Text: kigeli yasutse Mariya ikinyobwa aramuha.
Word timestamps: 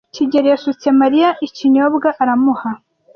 kigeli 0.15 0.47
yasutse 0.53 0.87
Mariya 1.01 1.29
ikinyobwa 1.47 2.09
aramuha. 2.21 2.69